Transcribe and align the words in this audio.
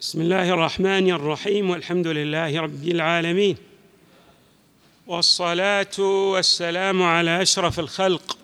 بسم 0.00 0.20
الله 0.20 0.50
الرحمن 0.50 1.10
الرحيم 1.10 1.70
والحمد 1.70 2.06
لله 2.06 2.60
رب 2.60 2.88
العالمين 2.88 3.56
والصلاه 5.06 5.98
والسلام 6.00 7.02
على 7.02 7.42
اشرف 7.42 7.80
الخلق 7.80 8.38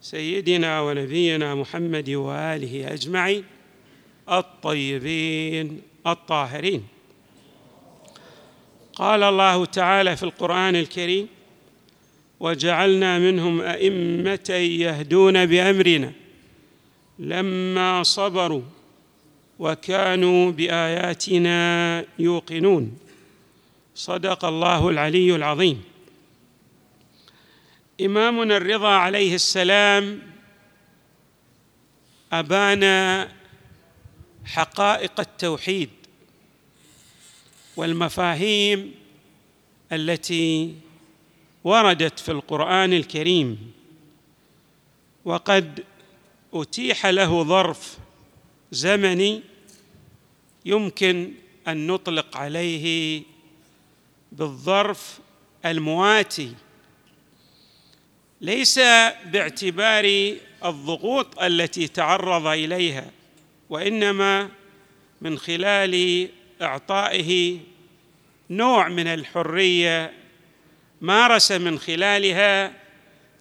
سيدنا 0.00 0.80
ونبينا 0.80 1.54
محمد 1.54 2.10
واله 2.10 2.92
اجمعين 2.92 3.44
الطيبين 4.30 5.82
الطاهرين 6.06 6.86
قال 8.94 9.22
الله 9.22 9.64
تعالى 9.64 10.16
في 10.16 10.22
القران 10.22 10.76
الكريم 10.76 11.28
وجعلنا 12.40 13.18
منهم 13.18 13.60
ائمه 13.60 14.50
يهدون 14.50 15.46
بامرنا 15.46 16.12
لما 17.18 18.02
صبروا 18.02 18.62
وكانوا 19.58 20.50
بآياتنا 20.50 22.04
يوقنون. 22.18 22.98
صدق 23.94 24.44
الله 24.44 24.88
العلي 24.88 25.34
العظيم. 25.34 25.84
إمامنا 28.00 28.56
الرضا 28.56 28.88
عليه 28.88 29.34
السلام 29.34 30.22
ابان 32.32 32.84
حقائق 34.44 35.20
التوحيد 35.20 35.90
والمفاهيم 37.76 38.94
التي 39.92 40.74
وردت 41.64 42.18
في 42.18 42.32
القرآن 42.32 42.92
الكريم. 42.92 43.72
وقد 45.24 45.84
أتيح 46.54 47.06
له 47.06 47.44
ظرف 47.44 47.98
زمني 48.74 49.42
يمكن 50.64 51.32
أن 51.68 51.86
نطلق 51.86 52.36
عليه 52.36 53.22
بالظرف 54.32 55.18
المواتي 55.64 56.54
ليس 58.40 58.78
باعتبار 59.26 60.36
الضغوط 60.64 61.42
التي 61.42 61.88
تعرض 61.88 62.46
إليها 62.46 63.10
وإنما 63.70 64.48
من 65.20 65.38
خلال 65.38 66.28
إعطائه 66.62 67.58
نوع 68.50 68.88
من 68.88 69.06
الحرية 69.06 70.12
مارس 71.00 71.52
من 71.52 71.78
خلالها 71.78 72.72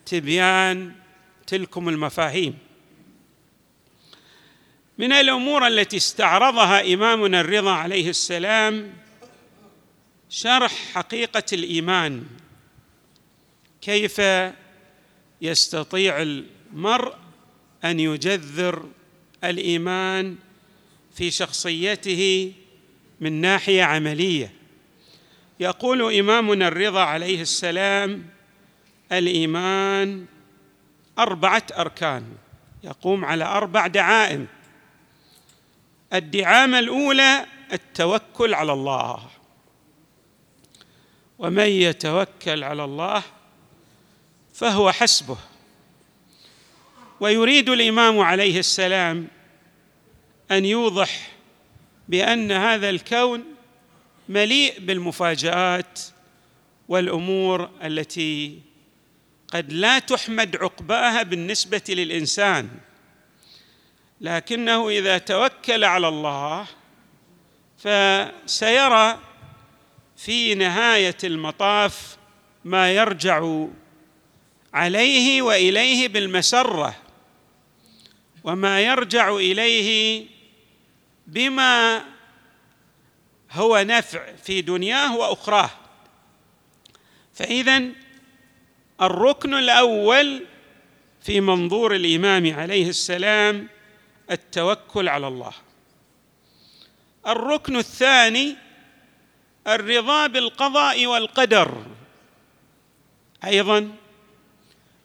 تبيان 0.06 0.92
تلكم 1.48 1.90
المفاهيم. 1.90 2.58
من 4.98 5.12
الأمور 5.12 5.68
التي 5.68 5.98
استعرضها 5.98 6.94
إمامنا 6.94 7.42
الرضا 7.42 7.72
عليه 7.72 8.10
السلام 8.10 8.94
شرح 10.30 10.72
حقيقة 10.94 11.44
الإيمان 11.54 12.24
كيف 13.82 14.22
يستطيع 15.42 16.22
المرء 16.22 17.16
أن 17.84 18.00
يجذر 18.00 18.90
الإيمان 19.44 20.36
في 21.16 21.32
شخصيته 21.32 22.54
من 23.22 23.42
ناحية 23.42 23.84
عملية. 23.84 24.54
يقول 25.60 26.14
إمامنا 26.20 26.68
الرضا 26.68 27.02
عليه 27.02 27.42
السلام 27.42 28.26
الإيمان 29.12 30.26
أربعة 31.20 31.64
أركان 31.78 32.24
يقوم 32.84 33.26
على 33.26 33.44
أربع 33.44 33.88
دعائم. 33.88 34.48
الدعامه 36.14 36.80
الأولى 36.80 37.46
التوكل 37.74 38.54
على 38.54 38.74
الله. 38.74 39.30
ومن 41.40 41.68
يتوكل 41.68 42.64
على 42.64 42.84
الله 42.84 43.24
فهو 44.54 44.92
حسبه. 44.92 45.38
ويريد 47.20 47.70
الإمام 47.70 48.20
عليه 48.20 48.60
السلام 48.60 49.28
أن 50.52 50.66
يوضح 50.66 51.32
بأن 52.10 52.52
هذا 52.52 52.90
الكون 52.90 53.44
مليء 54.30 54.80
بالمفاجآت 54.80 56.00
والأمور 56.88 57.70
التي 57.84 58.60
قد 59.48 59.74
لا 59.74 60.00
تحمد 60.00 60.56
عقباها 60.56 61.24
بالنسبة 61.24 61.82
للإنسان. 61.90 62.70
لكنه 64.24 64.90
إذا 64.90 65.18
توكل 65.18 65.84
على 65.84 66.08
الله 66.08 66.66
فسيرى 67.78 69.20
في 70.18 70.56
نهاية 70.56 71.18
المطاف 71.24 72.18
ما 72.66 72.92
يرجع 72.92 73.66
عليه 74.74 75.42
وإليه 75.42 76.08
بالمسرة 76.08 76.96
وما 78.44 78.82
يرجع 78.82 79.36
إليه 79.36 80.26
بما 81.28 82.06
هو 83.52 83.84
نفع 83.88 84.36
في 84.36 84.62
دنياه 84.62 85.16
وأخراه. 85.18 85.70
فاذا 87.34 87.84
الركن 89.02 89.54
الأول 89.54 90.46
في 91.22 91.42
منظور 91.42 91.96
الإمام 91.96 92.54
عليه 92.54 92.90
السلام 92.90 93.68
التوكل 94.32 95.10
على 95.10 95.28
الله. 95.28 95.54
الركن 97.28 97.76
الثاني 97.76 98.56
الرضا 99.68 100.28
بالقضاء 100.28 101.06
والقدر. 101.06 101.86
أيضا 103.46 103.96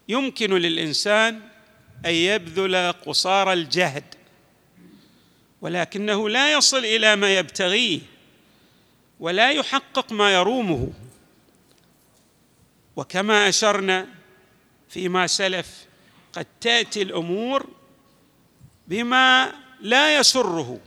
يمكن 0.08 0.54
للإنسان 0.54 1.40
أن 2.06 2.14
يبذل 2.14 2.92
قصارى 2.92 3.52
الجهد 3.52 4.14
ولكنه 5.60 6.28
لا 6.28 6.52
يصل 6.52 6.84
إلى 6.84 7.16
ما 7.16 7.38
يبتغيه 7.38 8.00
ولا 9.20 9.50
يحقق 9.50 10.12
ما 10.12 10.34
يرومه. 10.34 10.92
وكما 12.96 13.48
أشرنا 13.48 14.06
فيما 14.88 15.26
سلف 15.26 15.86
قد 16.32 16.46
تأتي 16.60 17.02
الأمور 17.02 17.77
بما 18.88 19.52
لا 19.80 20.18
يسره 20.18 20.80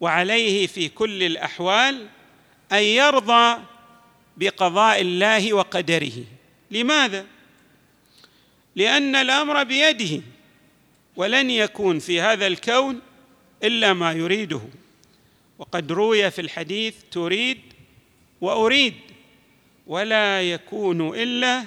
وعليه 0.00 0.66
في 0.66 0.88
كل 0.88 1.22
الأحوال 1.22 2.08
أن 2.72 2.82
يرضى 2.82 3.58
بقضاء 4.36 5.00
الله 5.00 5.52
وقدره. 5.52 6.24
لماذا؟ 6.70 7.26
لأن 8.76 9.16
الأمر 9.16 9.62
بيده 9.62 10.22
ولن 11.16 11.50
يكون 11.50 11.98
في 11.98 12.20
هذا 12.20 12.46
الكون 12.46 13.00
إلا 13.64 13.92
ما 13.92 14.12
يريده. 14.12 14.60
وقد 15.58 15.92
روي 15.92 16.30
في 16.30 16.40
الحديث 16.40 16.94
تريد 17.10 17.60
وأريد 18.40 18.94
ولا 19.86 20.42
يكون 20.42 21.14
إلا 21.14 21.64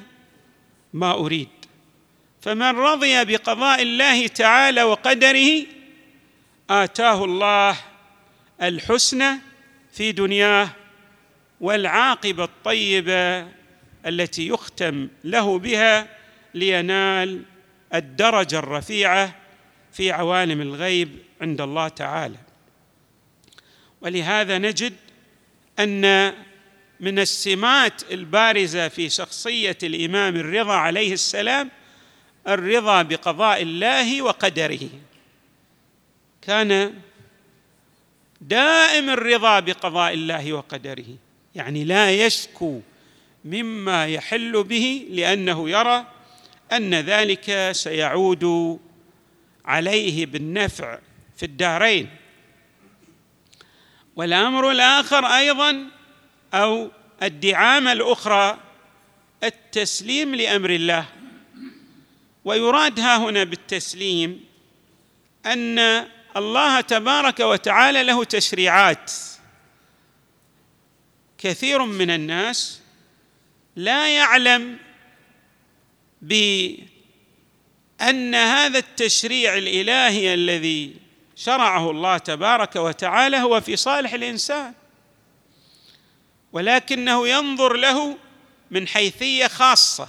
ما 0.94 1.12
أريد. 1.14 1.55
فمن 2.46 2.76
رضي 2.76 3.26
بقضاء 3.26 3.82
الله 3.82 4.28
تعالى 4.28 4.84
وقدره 4.84 5.66
آتاه 6.70 7.26
الله 7.26 7.78
الحسنى 8.62 9.40
في 9.94 10.12
دنياه 10.12 10.70
والعاقبة 11.62 12.44
الطيبة 12.44 13.48
التي 14.06 14.48
يختم 14.48 15.08
له 15.24 15.60
بها 15.60 16.08
لينال 16.54 17.44
الدرجة 17.94 18.60
الرفيعة 18.60 19.36
في 19.94 20.12
عوالم 20.12 20.62
الغيب 20.62 21.10
عند 21.42 21.62
الله 21.62 21.88
تعالى. 21.88 22.38
ولهذا 24.02 24.58
نجد 24.58 24.94
أن 25.80 26.34
من 27.00 27.20
السمات 27.20 28.12
البارزة 28.12 28.88
في 28.88 29.10
شخصية 29.10 29.78
الإمام 29.84 30.36
الرضا 30.36 30.74
عليه 30.74 31.14
السلام 31.14 31.72
الرضا 32.48 33.02
بقضاء 33.02 33.62
الله 33.62 34.22
وقدره. 34.22 34.90
كان 36.42 36.94
دائم 38.42 39.10
الرضا 39.10 39.60
بقضاء 39.60 40.14
الله 40.14 40.54
وقدره. 40.54 41.06
يعني 41.56 41.84
لا 41.84 42.12
يشكو 42.12 42.82
مما 43.46 44.08
يحل 44.08 44.64
به 44.64 45.08
لأنه 45.10 45.70
يرى 45.70 46.06
أن 46.72 46.94
ذلك 46.94 47.72
سيعود 47.72 48.80
عليه 49.66 50.26
بالنفع 50.26 51.00
في 51.38 51.46
الدارين. 51.46 52.10
والأمر 54.16 54.72
الآخر 54.72 55.26
أيضا 55.26 55.86
أو 56.54 56.92
الدعامة 57.24 57.92
الأخرى 57.92 58.58
التسليم 59.44 60.36
لأمر 60.36 60.70
الله. 60.70 61.06
ويراد 62.46 63.00
ها 63.00 63.18
هنا 63.18 63.44
بالتسليم 63.44 64.46
أن 65.46 65.80
الله 66.38 66.82
تبارك 66.82 67.40
وتعالى 67.40 68.04
له 68.04 68.24
تشريعات. 68.24 69.12
كثير 71.38 71.86
من 71.86 72.12
الناس 72.12 72.82
لا 73.76 74.16
يعلم 74.16 74.78
بأن 76.22 76.86
هذا 78.36 78.80
التشريع 78.80 79.58
الإلهي 79.58 80.34
الذي 80.34 80.96
شرعه 81.36 81.92
الله 81.92 82.18
تبارك 82.18 82.76
وتعالى 82.76 83.38
هو 83.38 83.62
في 83.62 83.76
صالح 83.76 84.14
الإنسان 84.14 84.74
ولكنه 86.54 87.28
ينظر 87.28 87.74
له 87.74 88.18
من 88.72 88.88
حيثية 88.88 89.48
خاصة 89.48 90.08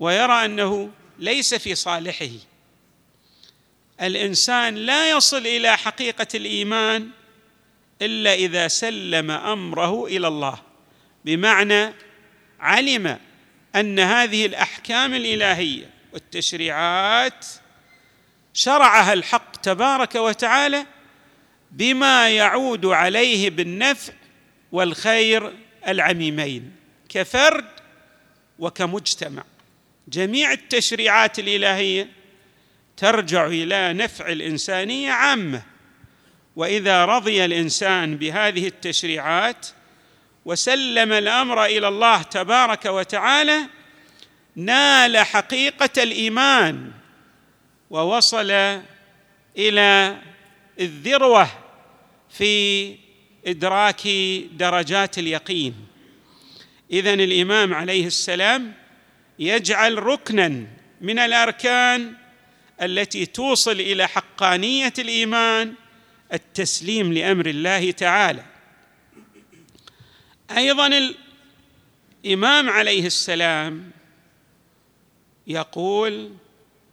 ويرى 0.00 0.44
أنه 0.44 0.90
ليس 1.20 1.54
في 1.54 1.74
صالحه. 1.74 2.30
الإنسان 4.02 4.74
لا 4.74 5.10
يصل 5.10 5.46
إلى 5.46 5.76
حقيقة 5.76 6.26
الإيمان 6.34 7.08
إلا 8.02 8.34
إذا 8.34 8.68
سلم 8.68 9.30
أمره 9.30 10.06
إلى 10.06 10.28
الله. 10.28 10.58
بمعنى 11.24 11.92
علم 12.60 13.18
أن 13.76 13.98
هذه 13.98 14.46
الأحكام 14.46 15.14
الإلهية 15.14 15.90
والتشريعات 16.12 17.46
شرعها 18.54 19.12
الحق 19.12 19.56
تبارك 19.56 20.14
وتعالى 20.14 20.86
بما 21.70 22.30
يعود 22.30 22.86
عليه 22.86 23.50
بالنفع 23.50 24.12
والخير 24.72 25.52
العميمين 25.88 26.72
كفرد 27.08 27.64
وكمجتمع. 28.58 29.44
جميع 30.10 30.52
التشريعات 30.52 31.38
الإلهية 31.38 32.08
ترجع 32.96 33.46
إلى 33.46 33.92
نفع 33.92 34.28
الإنسانية 34.28 35.10
عامة. 35.10 35.62
وإذا 36.56 37.04
رضي 37.04 37.44
الإنسان 37.44 38.16
بهذه 38.16 38.66
التشريعات 38.66 39.66
وسلم 40.44 41.12
الأمر 41.12 41.64
إلى 41.64 41.88
الله 41.88 42.22
تبارك 42.22 42.84
وتعالى 42.84 43.60
نال 44.56 45.18
حقيقة 45.18 46.02
الإيمان 46.02 46.90
ووصل 47.90 48.50
إلى 49.58 50.18
الذروة 50.80 51.48
في 52.30 52.94
إدراك 53.46 54.08
درجات 54.52 55.18
اليقين. 55.18 55.74
إذن 56.92 57.20
الإمام 57.20 57.74
عليه 57.74 58.06
السلام 58.06 58.72
يجعل 59.40 60.02
ركنا 60.02 60.66
من 61.00 61.18
الأركان 61.18 62.14
التي 62.82 63.26
توصل 63.26 63.72
إلى 63.72 64.08
حقانية 64.08 64.92
الإيمان 64.98 65.74
التسليم 66.32 67.12
لأمر 67.12 67.46
الله 67.46 67.90
تعالى. 67.90 68.44
أيضا 70.56 71.12
الإمام 72.24 72.70
عليه 72.70 73.06
السلام 73.06 73.90
يقول 75.46 76.32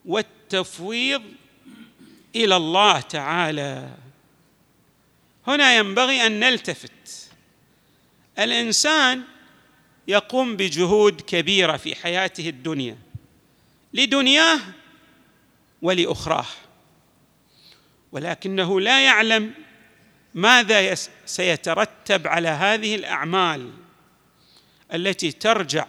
والتفويض 0.06 1.24
إلى 2.36 2.56
الله 2.56 3.00
تعالى. 3.00 3.90
هنا 5.48 5.76
ينبغي 5.76 6.26
أن 6.26 6.40
نلتفت. 6.40 7.32
الإنسان 8.40 9.24
يقوم 10.07 10.56
بجهود 10.56 11.21
كبيرة 11.21 11.77
في 11.77 11.95
حياته 11.95 12.50
الدنيا 12.50 12.98
لدنياه 13.94 14.59
ولأخراه. 15.81 16.45
ولكنه 18.12 18.81
لا 18.81 19.06
يعلم 19.06 19.54
ماذا 20.33 20.95
سيترتب 21.25 22.27
على 22.27 22.48
هذه 22.48 22.95
الأعمال 22.95 23.71
التي 24.94 25.31
ترجع 25.31 25.86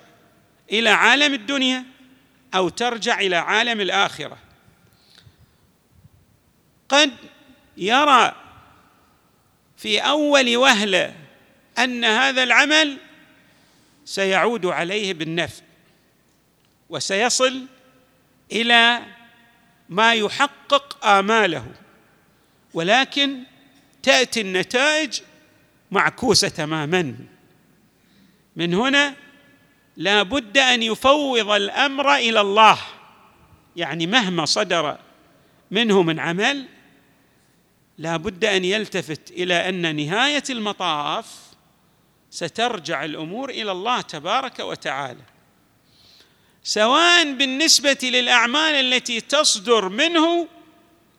إلى 0.73 0.91
عالم 0.91 1.35
الدنيا 1.35 1.85
أو 2.55 2.69
ترجع 2.69 3.21
إلى 3.21 3.37
عالم 3.37 3.81
الآخرة. 3.81 4.39
قد 6.89 7.13
يرى 7.77 8.35
في 9.77 9.99
أول 9.99 10.57
وهلة 10.57 11.15
أن 11.79 12.05
هذا 12.05 12.43
العمل 12.43 12.99
سيعود 14.09 14.67
عليه 14.67 15.15
بالنفع 15.15 15.63
وسيصل 16.91 17.67
إلى 18.53 19.03
ما 19.89 20.15
يحقق 20.15 21.07
آماله 21.07 21.67
ولكن 22.75 23.39
تأتي 24.03 24.41
النتائج 24.41 25.21
معكوسة 25.91 26.49
تماما. 26.49 27.17
من 28.57 28.75
هنا 28.75 29.15
لا 29.97 30.23
بد 30.23 30.59
أن 30.59 30.83
يفوض 30.83 31.51
الأمر 31.51 32.15
إلى 32.15 32.41
الله 32.41 32.79
يعني 33.77 34.07
مهما 34.07 34.45
صدر 34.45 34.99
منه 35.71 36.03
من 36.03 36.21
عمل 36.21 36.67
لا 37.99 38.17
بد 38.17 38.45
أن 38.45 38.65
يلتفت 38.65 39.31
إلى 39.31 39.69
أن 39.69 39.97
نهاية 39.97 40.45
المطاف 40.51 41.48
سترجع 42.31 43.05
الأمور 43.05 43.51
إلى 43.51 43.73
الله 43.73 44.01
تبارك 44.01 44.59
وتعالى. 44.59 45.23
سواء 46.63 47.33
بالنسبة 47.33 47.99
للأعمال 48.03 48.75
التي 48.75 49.21
تصدر 49.21 49.89
منه 49.89 50.49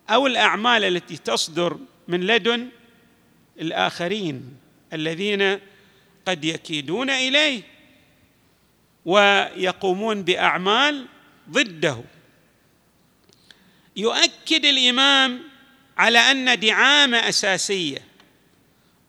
أو 0.09 0.27
الأعمال 0.27 0.83
التي 0.83 1.17
تصدر 1.17 1.77
من 2.07 2.27
لدن 2.27 2.69
الآخرين 3.59 4.57
الذين 4.93 5.59
قد 6.27 6.45
يكيدون 6.45 7.09
إليه 7.09 7.61
ويقومون 9.05 10.23
بأعمال 10.23 11.05
ضده. 11.49 12.03
يؤكد 13.95 14.65
الإمام 14.65 15.43
على 15.97 16.19
أن 16.19 16.59
دعامة 16.59 17.17
أساسية 17.17 18.08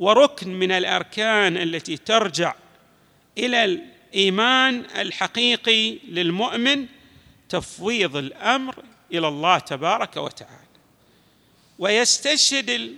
وركن 0.00 0.58
من 0.58 0.72
الأركان 0.72 1.56
التي 1.56 1.96
ترجع 1.96 2.54
إلى 3.38 3.64
الإيمان 3.64 4.84
الحقيقي 4.96 5.98
للمؤمن 5.98 6.86
تفويض 7.48 8.16
الأمر 8.16 8.84
إلى 9.12 9.28
الله 9.28 9.58
تبارك 9.58 10.16
وتعالى. 10.16 10.60
ويستشهد 11.78 12.94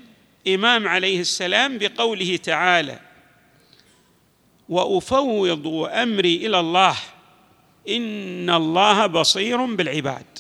الإمام 0.47 0.89
عليه 0.89 1.21
السلام 1.21 1.79
بقوله 1.79 2.37
تعالى 2.37 3.01
وأفوض 4.69 5.67
أمري 5.93 6.47
إلى 6.47 6.61
الله 6.61 6.97
إن 7.89 8.51
الله 8.51 9.07
بصير 9.07 9.65
بالعباد. 9.65 10.39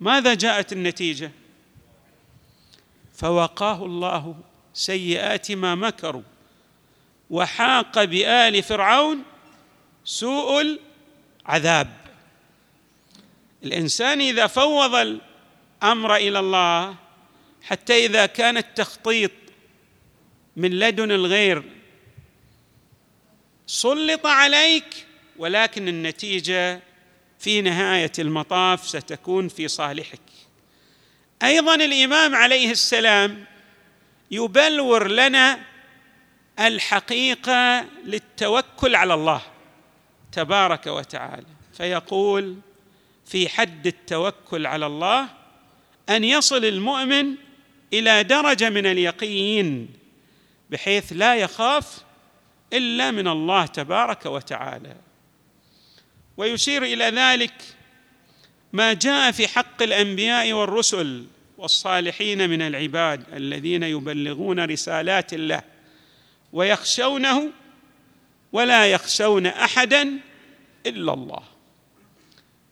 ماذا 0.00 0.34
جاءت 0.34 0.72
النتيجة؟ 0.72 1.32
فوقاه 3.14 3.84
الله 3.86 4.34
سيئات 4.76 5.52
ما 5.52 5.74
مكروا. 5.74 6.22
وحاق 7.30 8.04
بآل 8.04 8.62
فرعون 8.62 9.22
سوء 10.04 10.78
العذاب. 11.46 11.96
الإنسان 13.64 14.20
إذا 14.20 14.46
فوض 14.46 14.94
الأمر 14.94 16.16
إلى 16.16 16.38
الله 16.38 16.94
حتى 17.62 18.06
إذا 18.06 18.26
كان 18.26 18.56
التخطيط 18.56 19.30
من 20.56 20.70
لدن 20.70 21.10
الغير 21.10 21.62
سلط 23.66 24.26
عليك 24.26 25.06
ولكن 25.36 25.88
النتيجة 25.88 26.80
في 27.38 27.60
نهاية 27.60 28.12
المطاف 28.18 28.88
ستكون 28.88 29.48
في 29.48 29.68
صالحك. 29.68 30.20
أيضا 31.42 31.74
الإمام 31.74 32.34
عليه 32.34 32.70
السلام 32.70 33.44
يبلور 34.30 35.08
لنا 35.08 35.58
الحقيقة 36.60 37.86
للتوكل 38.04 38.94
على 38.94 39.14
الله 39.14 39.42
تبارك 40.32 40.86
وتعالى. 40.86 41.46
فيقول 41.76 42.56
في 43.26 43.48
حد 43.48 43.86
التوكل 43.86 44.66
على 44.66 44.86
الله 44.86 45.28
أن 46.08 46.24
يصل 46.24 46.64
المؤمن 46.64 47.34
إلى 47.92 48.22
درجة 48.22 48.70
من 48.70 48.86
اليقين 48.86 49.88
بحيث 50.70 51.12
لا 51.12 51.34
يخاف 51.34 51.98
إلا 52.72 53.10
من 53.10 53.28
الله 53.28 53.66
تبارك 53.66 54.26
وتعالى. 54.26 54.96
ويشير 56.36 56.82
إلى 56.82 57.04
ذلك 57.04 57.54
ما 58.72 58.92
جاء 58.92 59.32
في 59.32 59.48
حق 59.48 59.82
الأنبياء 59.82 60.52
والرسل 60.52 61.26
والصالحين 61.58 62.50
من 62.50 62.62
العباد 62.62 63.34
الذين 63.34 63.82
يبلغون 63.82 64.64
رسالات 64.64 65.34
الله 65.34 65.62
ويخشونه 66.52 67.50
ولا 68.52 68.86
يخشون 68.86 69.46
أحدا 69.46 70.20
إلا 70.86 71.14
الله. 71.14 71.42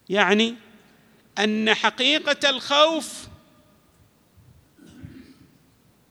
يعني 0.09 0.55
أن 1.39 1.75
حقيقة 1.75 2.51
الخوف 2.51 3.29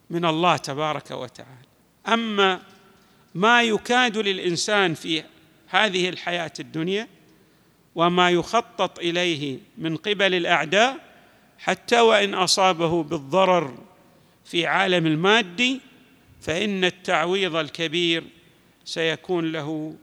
من 0.09 0.25
الله 0.25 0.57
تبارك 0.57 1.11
وتعالى. 1.11 1.67
أما 2.07 2.61
ما 3.35 3.63
يكاد 3.63 4.17
للإنسان 4.17 4.93
في 4.93 5.23
هذه 5.67 6.09
الحياة 6.09 6.53
الدنيا 6.59 7.07
وما 7.95 8.29
يخطط 8.29 8.99
إليه 8.99 9.59
من 9.77 9.97
قبل 9.97 10.33
الأعداء 10.33 11.12
حتى 11.59 11.99
وإن 11.99 12.33
أصابه 12.33 13.03
بالضرر 13.03 13.77
في 14.45 14.65
عالم 14.65 15.07
المادي 15.07 15.81
فإن 16.41 16.85
التعويض 16.85 17.55
الكبير 17.55 18.23
سيكون 18.85 19.51
له 19.51 19.95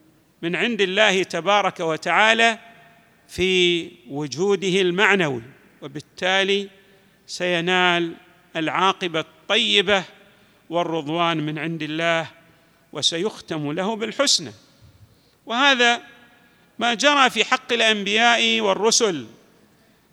من 0.42 0.56
عند 0.56 0.80
الله 0.80 1.22
تبارك 1.22 1.80
وتعالى 1.80 2.58
في 3.28 3.90
وجوده 4.08 4.80
المعنوي 4.80 5.42
وبالتالي 5.82 6.68
سينال 7.26 8.14
العاقبة 8.56 9.20
الطيبة 9.20 10.04
والرضوان 10.70 11.36
من 11.36 11.58
عند 11.58 11.82
الله 11.82 12.30
وسيختم 12.92 13.72
له 13.72 13.96
بالحسنى. 13.96 14.52
وهذا 15.46 16.02
ما 16.78 16.94
جرى 16.94 17.30
في 17.30 17.44
حق 17.44 17.72
الأنبياء 17.72 18.60
والرسل. 18.60 19.26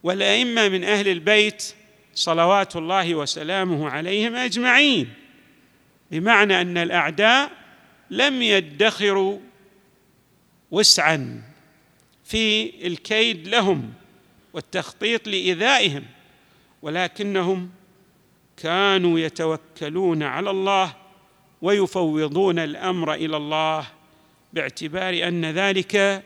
والأئمة 0.04 0.70
من 0.70 0.84
أهل 0.84 1.08
البيت 1.08 1.74
صلوات 2.14 2.76
الله 2.76 3.16
وسلامه 3.16 3.90
عليهم 3.90 4.36
أجمعين 4.36 5.14
بمعنى 6.12 6.62
أن 6.62 6.78
الأعداء 6.78 7.52
لم 8.10 8.42
يدخروا 8.42 9.40
وسعا 10.72 11.42
في 12.24 12.74
الكيد 12.88 13.48
لهم 13.48 13.94
والتخطيط 14.54 15.28
لإيذائهم 15.28 16.04
ولكنهم 16.82 17.70
كانوا 18.58 19.20
يتوكلون 19.20 20.24
على 20.24 20.50
الله 20.50 20.94
ويفوضون 21.62 22.60
الأمر 22.60 23.14
إلى 23.14 23.38
الله 23.38 23.88
باعتبار 24.54 25.28
أن 25.28 25.46
ذلك 25.46 26.24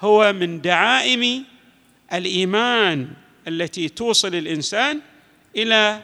هو 0.00 0.32
من 0.32 0.60
دعائم 0.60 1.44
الإيمان 2.12 3.08
التي 3.48 3.88
توصل 3.88 4.34
الإنسان 4.34 5.00
إلى 5.56 6.00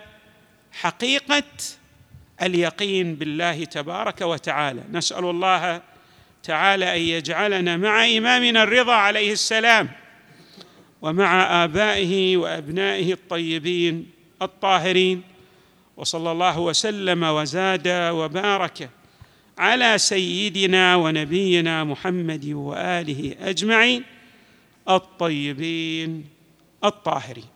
حقيقة 0.72 1.42
اليقين 2.42 3.14
بالله 3.14 3.64
تبارك 3.64 4.20
وتعالى. 4.20 4.82
نسأل 4.92 5.24
الله 5.24 5.82
تعالى 6.42 6.96
أن 6.96 7.00
يجعلنا 7.00 7.76
مع 7.76 8.06
إمامنا 8.06 8.62
الرضا 8.62 8.92
عليه 8.92 9.32
السلام 9.32 9.88
ومع 11.02 11.64
آبائه 11.64 12.36
وأبنائه 12.36 13.12
الطيبين 13.12 14.10
الطاهرين. 14.42 15.22
وصلى 15.96 16.32
الله 16.32 16.58
وسلم 16.58 17.22
وزاد 17.22 17.88
وبارك 17.88 18.90
على 19.58 19.98
سيدنا 19.98 20.96
ونبينا 20.96 21.84
محمد 21.84 22.46
وآله 22.46 23.34
أجمعين. 23.40 24.04
الطيبين 24.88 26.26
الطاهرين. 26.84 27.51